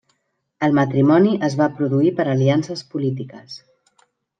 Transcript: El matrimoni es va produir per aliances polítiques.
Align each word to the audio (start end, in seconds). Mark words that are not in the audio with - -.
El 0.67 0.73
matrimoni 0.79 1.35
es 1.49 1.59
va 1.61 1.69
produir 1.77 2.13
per 2.21 2.29
aliances 2.35 2.87
polítiques. 2.97 3.65